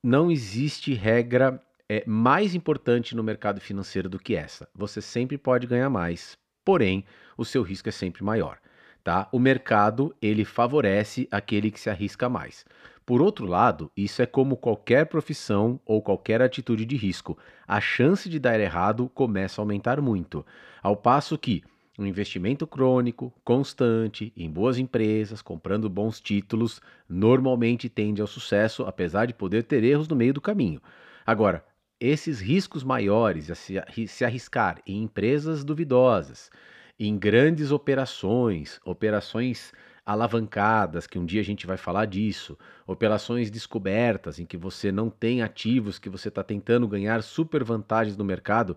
Não 0.02 0.30
existe 0.30 0.94
regra 0.94 1.60
é 1.88 2.02
mais 2.06 2.54
importante 2.54 3.14
no 3.14 3.22
mercado 3.22 3.60
financeiro 3.60 4.08
do 4.08 4.18
que 4.18 4.34
essa. 4.34 4.68
Você 4.74 5.02
sempre 5.02 5.36
pode 5.36 5.66
ganhar 5.66 5.90
mais, 5.90 6.36
porém 6.64 7.04
o 7.36 7.44
seu 7.44 7.62
risco 7.62 7.88
é 7.88 7.92
sempre 7.92 8.24
maior. 8.24 8.58
Tá? 9.02 9.28
O 9.30 9.38
mercado 9.38 10.16
ele 10.20 10.46
favorece 10.46 11.28
aquele 11.30 11.70
que 11.70 11.78
se 11.78 11.90
arrisca 11.90 12.26
mais. 12.26 12.64
Por 13.06 13.20
outro 13.20 13.46
lado, 13.46 13.90
isso 13.96 14.22
é 14.22 14.26
como 14.26 14.56
qualquer 14.56 15.06
profissão 15.06 15.78
ou 15.84 16.00
qualquer 16.02 16.40
atitude 16.40 16.86
de 16.86 16.96
risco. 16.96 17.36
A 17.66 17.80
chance 17.80 18.28
de 18.28 18.38
dar 18.38 18.58
errado 18.58 19.10
começa 19.14 19.60
a 19.60 19.62
aumentar 19.62 20.00
muito. 20.00 20.44
Ao 20.82 20.96
passo 20.96 21.36
que 21.38 21.62
um 21.98 22.06
investimento 22.06 22.66
crônico, 22.66 23.32
constante, 23.44 24.32
em 24.36 24.50
boas 24.50 24.78
empresas, 24.78 25.42
comprando 25.42 25.88
bons 25.88 26.20
títulos, 26.20 26.80
normalmente 27.08 27.88
tende 27.88 28.20
ao 28.20 28.26
sucesso, 28.26 28.84
apesar 28.84 29.26
de 29.26 29.34
poder 29.34 29.64
ter 29.64 29.84
erros 29.84 30.08
no 30.08 30.16
meio 30.16 30.32
do 30.32 30.40
caminho. 30.40 30.80
Agora, 31.26 31.64
esses 32.00 32.40
riscos 32.40 32.82
maiores, 32.82 33.50
a 33.50 33.54
se, 33.54 33.78
arriscar 34.24 34.80
em 34.86 35.02
empresas 35.04 35.62
duvidosas, 35.62 36.50
em 36.98 37.16
grandes 37.18 37.70
operações, 37.70 38.80
operações 38.84 39.72
alavancadas, 40.04 41.06
que 41.06 41.18
um 41.18 41.24
dia 41.24 41.40
a 41.40 41.44
gente 41.44 41.66
vai 41.66 41.76
falar 41.76 42.04
disso, 42.06 42.58
operações 42.86 43.50
descobertas, 43.50 44.38
em 44.38 44.44
que 44.44 44.56
você 44.56 44.92
não 44.92 45.08
tem 45.08 45.42
ativos, 45.42 45.98
que 45.98 46.10
você 46.10 46.28
está 46.28 46.42
tentando 46.42 46.86
ganhar 46.86 47.22
super 47.22 47.64
vantagens 47.64 48.16
no 48.16 48.24
mercado, 48.24 48.76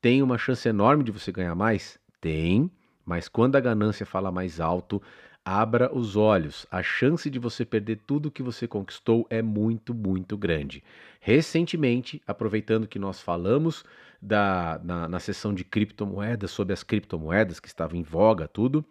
tem 0.00 0.22
uma 0.22 0.36
chance 0.36 0.68
enorme 0.68 1.04
de 1.04 1.12
você 1.12 1.30
ganhar 1.30 1.54
mais? 1.54 1.98
Tem, 2.20 2.70
mas 3.04 3.28
quando 3.28 3.56
a 3.56 3.60
ganância 3.60 4.04
fala 4.04 4.32
mais 4.32 4.60
alto, 4.60 5.00
abra 5.44 5.94
os 5.94 6.16
olhos. 6.16 6.66
A 6.70 6.82
chance 6.82 7.28
de 7.28 7.38
você 7.38 7.64
perder 7.64 8.00
tudo 8.06 8.30
que 8.30 8.42
você 8.42 8.66
conquistou 8.66 9.26
é 9.28 9.42
muito, 9.42 9.94
muito 9.94 10.36
grande. 10.36 10.82
Recentemente, 11.20 12.22
aproveitando 12.26 12.88
que 12.88 12.98
nós 12.98 13.20
falamos 13.20 13.84
da, 14.20 14.80
na, 14.82 15.08
na 15.08 15.20
sessão 15.20 15.52
de 15.52 15.64
criptomoedas, 15.64 16.50
sobre 16.50 16.72
as 16.72 16.82
criptomoedas 16.82 17.60
que 17.60 17.68
estavam 17.68 17.98
em 17.98 18.02
voga, 18.02 18.48
tudo, 18.48 18.84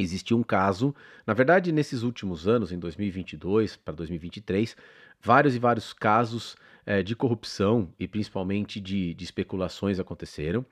existiu 0.00 0.38
um 0.38 0.42
caso, 0.42 0.94
na 1.26 1.34
verdade, 1.34 1.72
nesses 1.72 2.02
últimos 2.02 2.48
anos, 2.48 2.72
em 2.72 2.78
2022 2.78 3.76
para 3.76 3.94
2023, 3.94 4.76
vários 5.20 5.54
e 5.54 5.58
vários 5.58 5.92
casos 5.92 6.56
é, 6.84 7.02
de 7.02 7.14
corrupção 7.14 7.88
e 7.98 8.08
principalmente 8.08 8.80
de, 8.80 9.14
de 9.14 9.24
especulações 9.24 10.00
aconteceram. 10.00 10.64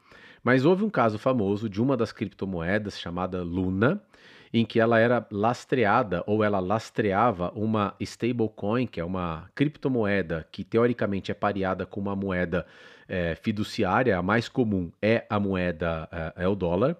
Mas 0.42 0.64
houve 0.64 0.84
um 0.84 0.90
caso 0.90 1.18
famoso 1.18 1.68
de 1.68 1.80
uma 1.80 1.96
das 1.96 2.12
criptomoedas 2.12 2.98
chamada 2.98 3.42
Luna, 3.42 4.02
em 4.52 4.64
que 4.64 4.80
ela 4.80 4.98
era 4.98 5.26
lastreada 5.30 6.24
ou 6.26 6.42
ela 6.42 6.58
lastreava 6.58 7.52
uma 7.54 7.94
stablecoin, 8.00 8.86
que 8.86 9.00
é 9.00 9.04
uma 9.04 9.50
criptomoeda 9.54 10.46
que 10.50 10.64
teoricamente 10.64 11.30
é 11.30 11.34
pareada 11.34 11.84
com 11.84 12.00
uma 12.00 12.16
moeda 12.16 12.66
é, 13.08 13.34
fiduciária, 13.34 14.16
a 14.16 14.22
mais 14.22 14.48
comum 14.48 14.90
é 15.02 15.26
a 15.28 15.38
moeda, 15.38 16.08
é, 16.10 16.44
é 16.44 16.48
o 16.48 16.54
dólar. 16.54 16.96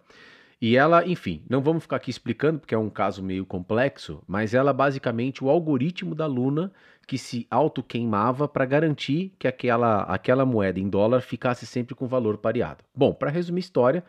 E 0.61 0.77
ela, 0.77 1.07
enfim, 1.07 1.43
não 1.49 1.61
vamos 1.61 1.85
ficar 1.85 1.97
aqui 1.97 2.11
explicando 2.11 2.59
porque 2.59 2.75
é 2.75 2.79
um 2.79 2.91
caso 2.91 3.23
meio 3.23 3.47
complexo, 3.47 4.23
mas 4.27 4.55
ela 4.55 4.73
basicamente 4.73 5.45
o 5.45 5.49
algoritmo 5.49 6.15
da 6.17 6.27
Luna 6.27 6.73
que 7.07 7.17
se 7.17 7.47
auto-queimava 7.50 8.49
para 8.49 8.67
garantir 8.67 9.33
que 9.38 9.47
aquela, 9.47 10.03
aquela 10.03 10.45
moeda 10.45 10.81
em 10.81 10.88
dólar 10.88 11.23
ficasse 11.23 11.65
sempre 11.65 11.95
com 11.95 12.07
valor 12.07 12.38
pareado. 12.38 12.85
Bom, 12.95 13.15
para 13.15 13.31
resumir 13.31 13.61
a 13.61 13.61
história, 13.61 14.05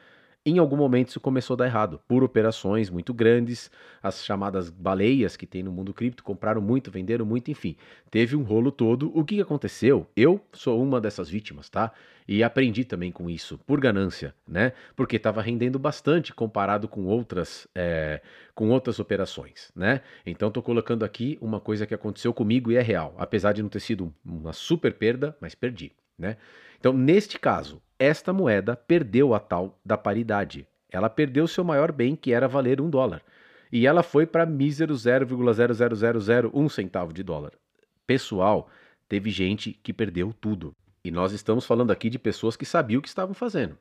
em 0.49 0.57
algum 0.57 0.77
momento 0.77 1.09
isso 1.09 1.19
começou 1.19 1.53
a 1.55 1.57
dar 1.57 1.65
errado, 1.65 1.99
por 2.07 2.23
operações 2.23 2.89
muito 2.89 3.13
grandes, 3.13 3.69
as 4.01 4.23
chamadas 4.23 4.69
baleias 4.69 5.35
que 5.35 5.45
tem 5.45 5.61
no 5.63 5.71
mundo 5.71 5.93
cripto, 5.93 6.23
compraram 6.23 6.61
muito, 6.61 6.89
venderam 6.91 7.25
muito, 7.25 7.51
enfim. 7.51 7.75
Teve 8.09 8.35
um 8.35 8.43
rolo 8.43 8.71
todo. 8.71 9.11
O 9.17 9.23
que 9.23 9.41
aconteceu? 9.41 10.07
Eu 10.15 10.41
sou 10.53 10.81
uma 10.81 11.01
dessas 11.01 11.29
vítimas, 11.29 11.69
tá? 11.69 11.91
E 12.27 12.43
aprendi 12.43 12.85
também 12.85 13.11
com 13.11 13.29
isso, 13.29 13.57
por 13.65 13.79
ganância, 13.79 14.35
né? 14.47 14.73
Porque 14.95 15.15
estava 15.15 15.41
rendendo 15.41 15.79
bastante 15.79 16.33
comparado 16.33 16.87
com 16.87 17.05
outras, 17.05 17.67
é, 17.73 18.21
com 18.53 18.69
outras 18.69 18.99
operações, 18.99 19.71
né? 19.75 20.01
Então 20.25 20.49
estou 20.49 20.61
colocando 20.61 21.03
aqui 21.03 21.37
uma 21.41 21.59
coisa 21.59 21.87
que 21.87 21.93
aconteceu 21.93 22.33
comigo 22.33 22.71
e 22.71 22.75
é 22.75 22.81
real, 22.81 23.15
apesar 23.17 23.53
de 23.53 23.63
não 23.63 23.69
ter 23.69 23.79
sido 23.79 24.13
uma 24.23 24.53
super 24.53 24.93
perda, 24.93 25.35
mas 25.41 25.55
perdi, 25.55 25.91
né? 26.19 26.37
Então, 26.79 26.93
neste 26.93 27.39
caso, 27.39 27.81
esta 27.97 28.31
moeda 28.31 28.75
perdeu 28.75 29.33
a 29.33 29.39
tal 29.39 29.79
da 29.83 29.97
paridade. 29.97 30.67
Ela 30.91 31.09
perdeu 31.09 31.47
seu 31.47 31.63
maior 31.63 31.91
bem, 31.91 32.15
que 32.15 32.33
era 32.33 32.47
valer 32.47 32.81
um 32.81 32.89
dólar. 32.89 33.21
E 33.71 33.85
ela 33.85 34.03
foi 34.03 34.25
para 34.25 34.45
mísero 34.45 34.95
0,00001 34.95 36.69
centavo 36.69 37.13
de 37.13 37.23
dólar. 37.23 37.53
Pessoal, 38.07 38.69
teve 39.07 39.29
gente 39.29 39.73
que 39.73 39.93
perdeu 39.93 40.33
tudo. 40.33 40.75
E 41.03 41.11
nós 41.11 41.31
estamos 41.31 41.65
falando 41.65 41.91
aqui 41.91 42.09
de 42.09 42.19
pessoas 42.19 42.55
que 42.55 42.65
sabiam 42.65 42.99
o 42.99 43.01
que 43.01 43.07
estavam 43.07 43.33
fazendo, 43.33 43.77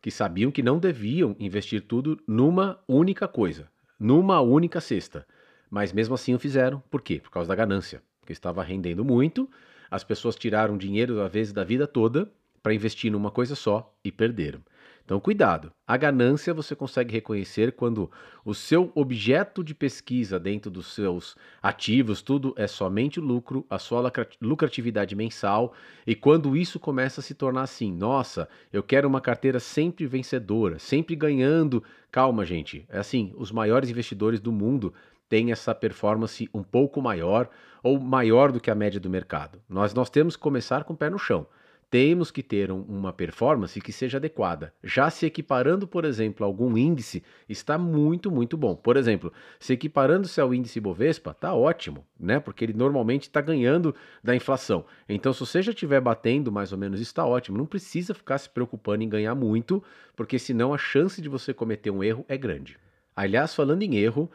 que 0.00 0.10
sabiam 0.10 0.50
que 0.50 0.62
não 0.62 0.78
deviam 0.78 1.34
investir 1.38 1.82
tudo 1.82 2.20
numa 2.26 2.78
única 2.86 3.26
coisa, 3.26 3.68
numa 3.98 4.40
única 4.40 4.80
cesta. 4.80 5.26
Mas 5.70 5.92
mesmo 5.92 6.14
assim 6.14 6.34
o 6.34 6.38
fizeram. 6.38 6.82
Por 6.90 7.00
quê? 7.00 7.18
Por 7.18 7.30
causa 7.30 7.48
da 7.48 7.54
ganância, 7.54 8.02
porque 8.22 8.32
estava 8.32 8.62
rendendo 8.62 9.04
muito, 9.04 9.50
as 9.90 10.04
pessoas 10.04 10.36
tiraram 10.36 10.78
dinheiro 10.78 11.20
às 11.20 11.30
vezes 11.30 11.52
da 11.52 11.64
vida 11.64 11.86
toda 11.86 12.30
para 12.62 12.72
investir 12.72 13.10
numa 13.10 13.32
coisa 13.32 13.56
só 13.56 13.92
e 14.04 14.12
perderam. 14.12 14.62
Então, 15.04 15.18
cuidado. 15.18 15.72
A 15.84 15.96
ganância 15.96 16.54
você 16.54 16.76
consegue 16.76 17.12
reconhecer 17.12 17.72
quando 17.72 18.08
o 18.44 18.54
seu 18.54 18.92
objeto 18.94 19.64
de 19.64 19.74
pesquisa 19.74 20.38
dentro 20.38 20.70
dos 20.70 20.94
seus 20.94 21.36
ativos, 21.60 22.22
tudo 22.22 22.54
é 22.56 22.68
somente 22.68 23.18
o 23.18 23.22
lucro, 23.22 23.66
a 23.68 23.80
sua 23.80 24.10
lucratividade 24.40 25.16
mensal, 25.16 25.74
e 26.06 26.14
quando 26.14 26.56
isso 26.56 26.78
começa 26.78 27.20
a 27.20 27.22
se 27.22 27.34
tornar 27.34 27.62
assim, 27.62 27.92
nossa, 27.92 28.48
eu 28.72 28.80
quero 28.80 29.08
uma 29.08 29.20
carteira 29.20 29.58
sempre 29.58 30.06
vencedora, 30.06 30.78
sempre 30.78 31.16
ganhando. 31.16 31.82
Calma, 32.10 32.44
gente. 32.46 32.86
É 32.88 32.98
assim, 32.98 33.32
os 33.36 33.50
maiores 33.50 33.90
investidores 33.90 34.38
do 34.38 34.52
mundo 34.52 34.94
têm 35.32 35.50
essa 35.50 35.74
performance 35.74 36.46
um 36.52 36.62
pouco 36.62 37.00
maior 37.00 37.48
ou 37.82 37.98
maior 37.98 38.52
do 38.52 38.60
que 38.60 38.70
a 38.70 38.74
média 38.74 39.00
do 39.00 39.08
mercado. 39.08 39.58
Nós, 39.66 39.94
nós 39.94 40.10
temos 40.10 40.36
que 40.36 40.42
começar 40.42 40.84
com 40.84 40.92
o 40.92 40.96
pé 40.96 41.08
no 41.08 41.18
chão 41.18 41.46
temos 41.90 42.30
que 42.30 42.42
ter 42.42 42.72
um, 42.72 42.80
uma 42.88 43.12
performance 43.12 43.78
que 43.78 43.92
seja 43.92 44.16
adequada. 44.16 44.72
Já 44.82 45.10
se 45.10 45.26
equiparando, 45.26 45.86
por 45.86 46.06
exemplo, 46.06 46.42
a 46.42 46.48
algum 46.48 46.74
índice, 46.74 47.22
está 47.46 47.76
muito, 47.76 48.30
muito 48.30 48.56
bom. 48.56 48.74
Por 48.74 48.96
exemplo, 48.96 49.30
se 49.60 49.74
equiparando-se 49.74 50.40
ao 50.40 50.54
índice 50.54 50.80
Bovespa, 50.80 51.32
está 51.32 51.52
ótimo, 51.52 52.06
né? 52.18 52.40
Porque 52.40 52.64
ele 52.64 52.72
normalmente 52.72 53.24
está 53.24 53.42
ganhando 53.42 53.94
da 54.24 54.34
inflação. 54.34 54.86
Então, 55.06 55.34
se 55.34 55.40
você 55.40 55.60
já 55.60 55.70
estiver 55.70 56.00
batendo 56.00 56.50
mais 56.50 56.72
ou 56.72 56.78
menos, 56.78 56.98
está 56.98 57.26
ótimo. 57.26 57.58
Não 57.58 57.66
precisa 57.66 58.14
ficar 58.14 58.38
se 58.38 58.48
preocupando 58.48 59.04
em 59.04 59.08
ganhar 59.10 59.34
muito, 59.34 59.84
porque 60.16 60.38
senão 60.38 60.72
a 60.72 60.78
chance 60.78 61.20
de 61.20 61.28
você 61.28 61.52
cometer 61.52 61.90
um 61.90 62.02
erro 62.02 62.24
é 62.26 62.38
grande. 62.38 62.78
Aliás, 63.14 63.54
falando 63.54 63.82
em 63.82 63.96
erro, 63.96 64.30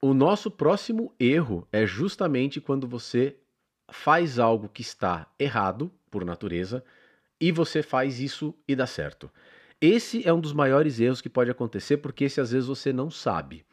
o 0.00 0.14
nosso 0.14 0.50
próximo 0.50 1.12
erro 1.18 1.66
é 1.72 1.86
justamente 1.86 2.60
quando 2.60 2.86
você 2.86 3.36
faz 3.90 4.38
algo 4.38 4.68
que 4.68 4.82
está 4.82 5.26
errado 5.38 5.90
por 6.10 6.24
natureza 6.24 6.84
e 7.40 7.50
você 7.50 7.82
faz 7.82 8.20
isso 8.20 8.54
e 8.68 8.76
dá 8.76 8.86
certo. 8.86 9.30
Esse 9.80 10.26
é 10.26 10.32
um 10.32 10.40
dos 10.40 10.52
maiores 10.52 11.00
erros 11.00 11.20
que 11.20 11.28
pode 11.28 11.50
acontecer 11.50 11.98
porque 11.98 12.24
esse 12.24 12.40
às 12.40 12.52
vezes 12.52 12.68
você 12.68 12.92
não 12.92 13.10
sabe. 13.10 13.65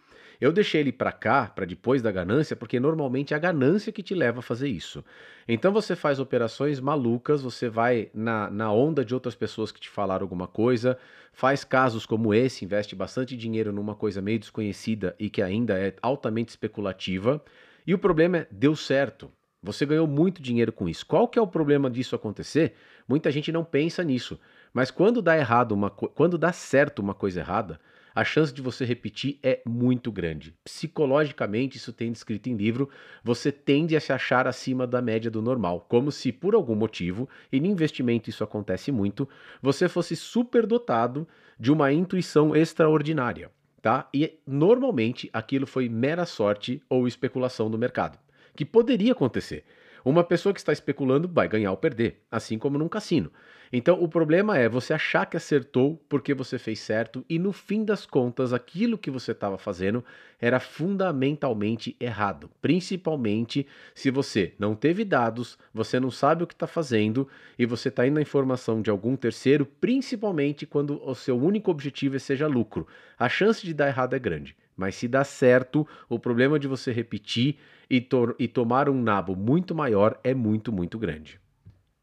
Eu 0.43 0.51
deixei 0.51 0.81
ele 0.81 0.91
para 0.91 1.13
cá, 1.13 1.47
para 1.47 1.63
depois 1.63 2.01
da 2.01 2.11
ganância, 2.11 2.53
porque 2.53 2.77
normalmente 2.77 3.33
é 3.33 3.37
a 3.37 3.39
ganância 3.39 3.93
que 3.93 4.03
te 4.03 4.13
leva 4.13 4.39
a 4.39 4.41
fazer 4.41 4.67
isso. 4.67 5.01
Então 5.47 5.71
você 5.71 5.95
faz 5.95 6.19
operações 6.19 6.81
malucas, 6.81 7.41
você 7.41 7.69
vai 7.69 8.09
na, 8.13 8.49
na 8.51 8.69
onda 8.69 9.05
de 9.05 9.13
outras 9.13 9.35
pessoas 9.35 9.71
que 9.71 9.79
te 9.79 9.87
falaram 9.87 10.25
alguma 10.25 10.45
coisa, 10.45 10.97
faz 11.31 11.63
casos 11.63 12.05
como 12.05 12.33
esse, 12.33 12.65
investe 12.65 12.93
bastante 12.93 13.37
dinheiro 13.37 13.71
numa 13.71 13.95
coisa 13.95 14.21
meio 14.21 14.37
desconhecida 14.37 15.15
e 15.17 15.29
que 15.29 15.41
ainda 15.41 15.79
é 15.79 15.95
altamente 16.01 16.49
especulativa. 16.49 17.41
E 17.87 17.93
o 17.93 17.97
problema 17.97 18.39
é, 18.39 18.47
deu 18.51 18.75
certo. 18.75 19.31
Você 19.63 19.85
ganhou 19.85 20.07
muito 20.07 20.41
dinheiro 20.41 20.73
com 20.73 20.89
isso. 20.89 21.05
Qual 21.05 21.25
que 21.25 21.39
é 21.39 21.41
o 21.41 21.47
problema 21.47 21.89
disso 21.89 22.17
acontecer? 22.17 22.73
Muita 23.07 23.31
gente 23.31 23.49
não 23.49 23.63
pensa 23.63 24.03
nisso. 24.03 24.37
Mas 24.73 24.91
quando 24.91 25.21
dá 25.21 25.37
errado 25.37 25.71
uma 25.71 25.89
quando 25.89 26.37
dá 26.37 26.51
certo 26.51 26.99
uma 26.99 27.13
coisa 27.13 27.39
errada, 27.39 27.79
a 28.13 28.23
chance 28.23 28.53
de 28.53 28.61
você 28.61 28.85
repetir 28.85 29.39
é 29.41 29.61
muito 29.65 30.11
grande. 30.11 30.55
Psicologicamente, 30.63 31.77
isso 31.77 31.93
tem 31.93 32.11
descrito 32.11 32.49
em 32.49 32.55
livro, 32.55 32.89
você 33.23 33.51
tende 33.51 33.95
a 33.95 33.99
se 33.99 34.13
achar 34.13 34.47
acima 34.47 34.85
da 34.85 35.01
média 35.01 35.31
do 35.31 35.41
normal, 35.41 35.85
como 35.89 36.11
se 36.11 36.31
por 36.31 36.55
algum 36.55 36.75
motivo, 36.75 37.27
e 37.51 37.59
no 37.59 37.67
investimento 37.67 38.29
isso 38.29 38.43
acontece 38.43 38.91
muito, 38.91 39.27
você 39.61 39.87
fosse 39.87 40.15
superdotado 40.15 41.27
de 41.59 41.71
uma 41.71 41.91
intuição 41.91 42.55
extraordinária, 42.55 43.51
tá? 43.81 44.09
E 44.13 44.39
normalmente 44.45 45.29
aquilo 45.31 45.65
foi 45.65 45.87
mera 45.87 46.25
sorte 46.25 46.81
ou 46.89 47.07
especulação 47.07 47.69
do 47.69 47.77
mercado 47.77 48.17
que 48.55 48.65
poderia 48.65 49.11
acontecer. 49.11 49.63
Uma 50.05 50.23
pessoa 50.23 50.53
que 50.53 50.59
está 50.59 50.73
especulando 50.73 51.27
vai 51.27 51.47
ganhar 51.47 51.71
ou 51.71 51.77
perder, 51.77 52.21
assim 52.29 52.57
como 52.57 52.77
num 52.77 52.89
cassino. 52.89 53.31
Então 53.75 53.99
o 54.03 54.07
problema 54.07 54.55
é 54.55 54.69
você 54.69 54.93
achar 54.93 55.25
que 55.25 55.35
acertou 55.35 55.99
porque 56.07 56.35
você 56.35 56.59
fez 56.59 56.79
certo 56.79 57.25
e 57.27 57.39
no 57.39 57.51
fim 57.51 57.83
das 57.83 58.05
contas 58.05 58.53
aquilo 58.53 58.99
que 58.99 59.09
você 59.09 59.31
estava 59.31 59.57
fazendo 59.57 60.05
era 60.39 60.59
fundamentalmente 60.59 61.97
errado. 61.99 62.51
Principalmente 62.61 63.65
se 63.95 64.11
você 64.11 64.53
não 64.59 64.75
teve 64.75 65.03
dados, 65.03 65.57
você 65.73 65.99
não 65.99 66.11
sabe 66.11 66.43
o 66.43 66.47
que 66.47 66.53
está 66.53 66.67
fazendo 66.67 67.27
e 67.57 67.65
você 67.65 67.89
está 67.89 68.05
indo 68.05 68.13
na 68.13 68.21
informação 68.21 68.79
de 68.79 68.91
algum 68.91 69.15
terceiro, 69.15 69.65
principalmente 69.65 70.67
quando 70.67 71.03
o 71.03 71.15
seu 71.15 71.35
único 71.35 71.71
objetivo 71.71 72.15
é 72.15 72.19
seja 72.19 72.45
lucro. 72.45 72.85
A 73.17 73.27
chance 73.27 73.65
de 73.65 73.73
dar 73.73 73.87
errado 73.87 74.13
é 74.13 74.19
grande. 74.19 74.55
Mas 74.77 74.93
se 74.93 75.07
dá 75.07 75.23
certo, 75.23 75.87
o 76.07 76.19
problema 76.19 76.59
de 76.59 76.67
você 76.67 76.91
repetir 76.91 77.57
e, 77.89 77.99
to 77.99 78.35
e 78.37 78.47
tomar 78.47 78.87
um 78.87 79.01
nabo 79.01 79.35
muito 79.35 79.73
maior 79.73 80.19
é 80.23 80.35
muito, 80.35 80.71
muito 80.71 80.99
grande. 80.99 81.39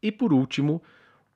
E 0.01 0.11
por 0.11 0.33
último, 0.33 0.81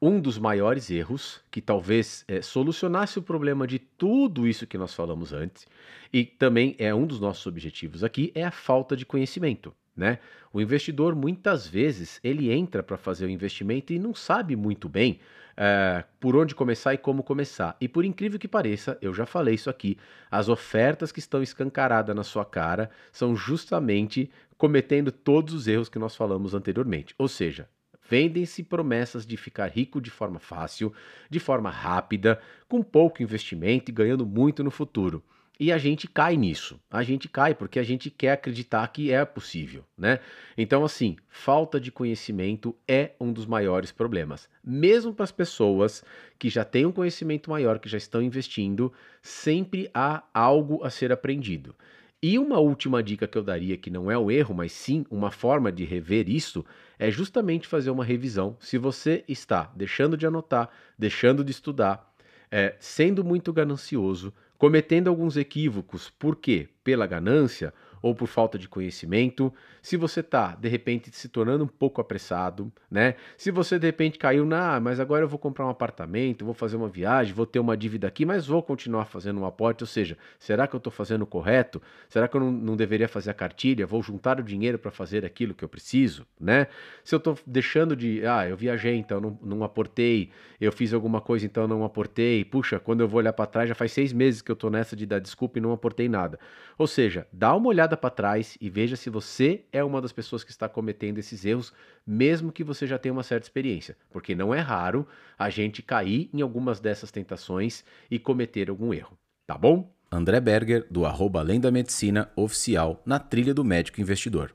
um 0.01 0.19
dos 0.19 0.37
maiores 0.37 0.89
erros, 0.89 1.41
que 1.49 1.61
talvez 1.61 2.23
é, 2.27 2.41
solucionasse 2.41 3.17
o 3.17 3.21
problema 3.21 3.65
de 3.65 3.79
tudo 3.79 4.47
isso 4.47 4.67
que 4.67 4.77
nós 4.77 4.93
falamos 4.93 5.33
antes, 5.33 5.65
e 6.11 6.23
também 6.23 6.75
é 6.77 6.93
um 6.93 7.05
dos 7.05 7.19
nossos 7.19 7.45
objetivos 7.45 8.03
aqui, 8.03 8.31
é 8.35 8.43
a 8.43 8.51
falta 8.51 8.95
de 8.95 9.05
conhecimento. 9.05 9.73
Né? 9.95 10.19
O 10.51 10.59
investidor 10.59 11.15
muitas 11.15 11.65
vezes 11.67 12.19
ele 12.21 12.51
entra 12.51 12.83
para 12.83 12.97
fazer 12.97 13.25
o 13.25 13.29
investimento 13.29 13.93
e 13.93 13.99
não 13.99 14.13
sabe 14.13 14.55
muito 14.55 14.89
bem 14.89 15.19
é, 15.55 16.03
por 16.19 16.35
onde 16.35 16.53
começar 16.53 16.93
e 16.93 16.97
como 16.97 17.23
começar. 17.23 17.77
E 17.79 17.87
por 17.87 18.03
incrível 18.03 18.37
que 18.37 18.47
pareça, 18.47 18.97
eu 19.01 19.13
já 19.13 19.25
falei 19.25 19.55
isso 19.55 19.69
aqui, 19.69 19.97
as 20.29 20.49
ofertas 20.49 21.11
que 21.11 21.19
estão 21.19 21.41
escancaradas 21.41 22.15
na 22.15 22.23
sua 22.23 22.43
cara 22.43 22.89
são 23.11 23.35
justamente 23.35 24.29
cometendo 24.57 25.11
todos 25.11 25.53
os 25.53 25.67
erros 25.67 25.89
que 25.89 25.99
nós 25.99 26.15
falamos 26.15 26.53
anteriormente. 26.53 27.15
Ou 27.17 27.27
seja, 27.27 27.69
Vendem-se 28.09 28.63
promessas 28.63 29.25
de 29.25 29.35
ficar 29.35 29.67
rico 29.67 29.99
de 29.99 30.09
forma 30.09 30.39
fácil, 30.39 30.93
de 31.29 31.39
forma 31.39 31.69
rápida, 31.69 32.39
com 32.67 32.83
pouco 32.83 33.23
investimento 33.23 33.89
e 33.89 33.93
ganhando 33.93 34.25
muito 34.25 34.63
no 34.63 34.71
futuro. 34.71 35.23
E 35.57 35.71
a 35.71 35.77
gente 35.77 36.07
cai 36.07 36.35
nisso. 36.35 36.79
A 36.91 37.01
gente 37.01 37.29
cai 37.29 37.55
porque 37.55 37.79
a 37.79 37.83
gente 37.83 38.09
quer 38.09 38.33
acreditar 38.33 38.85
que 38.89 39.11
é 39.11 39.23
possível, 39.23 39.85
né? 39.97 40.19
Então, 40.57 40.83
assim, 40.83 41.15
falta 41.29 41.79
de 41.79 41.91
conhecimento 41.91 42.75
é 42.85 43.11
um 43.19 43.31
dos 43.31 43.45
maiores 43.45 43.91
problemas. 43.91 44.49
Mesmo 44.61 45.13
para 45.13 45.23
as 45.23 45.31
pessoas 45.31 46.03
que 46.37 46.49
já 46.49 46.65
têm 46.65 46.85
um 46.85 46.91
conhecimento 46.91 47.49
maior, 47.49 47.79
que 47.79 47.87
já 47.87 47.97
estão 47.97 48.21
investindo, 48.21 48.91
sempre 49.21 49.89
há 49.93 50.23
algo 50.33 50.83
a 50.83 50.89
ser 50.89 51.11
aprendido. 51.11 51.73
E 52.21 52.39
uma 52.39 52.59
última 52.59 53.03
dica 53.03 53.27
que 53.27 53.37
eu 53.37 53.43
daria, 53.43 53.77
que 53.77 53.89
não 53.89 54.09
é 54.09 54.17
um 54.17 54.31
erro, 54.31 54.55
mas 54.55 54.71
sim 54.71 55.05
uma 55.11 55.29
forma 55.29 55.71
de 55.71 55.83
rever 55.83 56.29
isso, 56.29 56.65
é 56.97 57.11
justamente 57.11 57.67
fazer 57.67 57.91
uma 57.91 58.05
revisão. 58.05 58.57
Se 58.59 58.77
você 58.77 59.23
está 59.27 59.71
deixando 59.75 60.17
de 60.17 60.25
anotar, 60.25 60.69
deixando 60.97 61.43
de 61.43 61.51
estudar, 61.51 62.13
é, 62.49 62.75
sendo 62.79 63.23
muito 63.23 63.51
ganancioso, 63.51 64.33
cometendo 64.57 65.09
alguns 65.09 65.37
equívocos, 65.37 66.09
por 66.09 66.35
quê? 66.35 66.69
Pela 66.83 67.05
ganância 67.05 67.73
ou 68.01 68.13
por 68.13 68.27
falta 68.27 68.57
de 68.57 68.67
conhecimento, 68.67 69.53
se 69.81 69.97
você 69.97 70.19
está, 70.19 70.55
de 70.55 70.67
repente, 70.67 71.09
se 71.11 71.29
tornando 71.29 71.63
um 71.63 71.67
pouco 71.67 72.01
apressado, 72.01 72.71
né? 72.89 73.15
Se 73.37 73.51
você, 73.51 73.77
de 73.77 73.85
repente, 73.85 74.17
caiu 74.17 74.45
na, 74.45 74.75
ah, 74.75 74.79
mas 74.79 74.99
agora 74.99 75.23
eu 75.23 75.27
vou 75.27 75.37
comprar 75.37 75.65
um 75.65 75.69
apartamento, 75.69 76.43
vou 76.43 76.53
fazer 76.53 76.75
uma 76.75 76.89
viagem, 76.89 77.33
vou 77.33 77.45
ter 77.45 77.59
uma 77.59 77.77
dívida 77.77 78.07
aqui, 78.07 78.25
mas 78.25 78.47
vou 78.47 78.63
continuar 78.63 79.05
fazendo 79.05 79.39
um 79.39 79.45
aporte, 79.45 79.83
ou 79.83 79.87
seja, 79.87 80.17
será 80.39 80.67
que 80.67 80.75
eu 80.75 80.79
estou 80.79 80.91
fazendo 80.91 81.21
o 81.21 81.27
correto? 81.27 81.81
Será 82.09 82.27
que 82.27 82.35
eu 82.35 82.41
não, 82.41 82.51
não 82.51 82.75
deveria 82.75 83.07
fazer 83.07 83.29
a 83.29 83.33
cartilha? 83.33 83.85
Vou 83.85 84.01
juntar 84.01 84.39
o 84.39 84.43
dinheiro 84.43 84.79
para 84.79 84.89
fazer 84.91 85.23
aquilo 85.23 85.53
que 85.53 85.63
eu 85.63 85.69
preciso, 85.69 86.25
né? 86.39 86.67
Se 87.03 87.13
eu 87.13 87.17
estou 87.17 87.37
deixando 87.45 87.95
de, 87.95 88.25
ah, 88.25 88.47
eu 88.47 88.57
viajei, 88.57 88.95
então 88.95 89.21
não, 89.21 89.39
não 89.41 89.63
aportei, 89.63 90.31
eu 90.59 90.71
fiz 90.71 90.93
alguma 90.93 91.21
coisa, 91.21 91.45
então 91.45 91.67
não 91.67 91.83
aportei, 91.83 92.43
puxa, 92.43 92.79
quando 92.79 93.01
eu 93.01 93.07
vou 93.07 93.19
olhar 93.19 93.33
para 93.33 93.45
trás, 93.45 93.69
já 93.69 93.75
faz 93.75 93.91
seis 93.91 94.11
meses 94.11 94.41
que 94.41 94.51
eu 94.51 94.55
estou 94.55 94.69
nessa 94.69 94.95
de 94.95 95.05
dar 95.05 95.19
desculpa 95.19 95.59
e 95.59 95.61
não 95.61 95.71
aportei 95.71 96.09
nada. 96.09 96.39
Ou 96.77 96.87
seja, 96.87 97.27
dá 97.31 97.55
uma 97.55 97.67
olhada 97.85 97.95
para 97.95 98.09
trás 98.09 98.57
e 98.59 98.69
veja 98.69 98.95
se 98.95 99.09
você 99.09 99.63
é 99.71 99.83
uma 99.83 100.01
das 100.01 100.11
pessoas 100.11 100.43
que 100.43 100.49
está 100.49 100.67
cometendo 100.67 101.19
esses 101.19 101.45
erros, 101.45 101.71
mesmo 102.05 102.51
que 102.51 102.63
você 102.63 102.87
já 102.87 102.97
tenha 102.97 103.13
uma 103.13 103.23
certa 103.23 103.45
experiência, 103.45 103.95
porque 104.11 104.33
não 104.33 104.53
é 104.53 104.59
raro 104.59 105.07
a 105.37 105.49
gente 105.49 105.83
cair 105.83 106.29
em 106.33 106.41
algumas 106.41 106.79
dessas 106.79 107.11
tentações 107.11 107.85
e 108.09 108.17
cometer 108.17 108.69
algum 108.69 108.93
erro, 108.93 109.17
tá 109.45 109.57
bom? 109.57 109.93
André 110.11 110.39
Berger, 110.39 110.87
do 110.89 111.05
arroba 111.05 111.39
Além 111.39 111.59
da 111.59 111.71
Medicina 111.71 112.31
Oficial, 112.35 113.01
na 113.05 113.19
trilha 113.19 113.53
do 113.53 113.63
médico 113.63 114.01
investidor. 114.01 114.53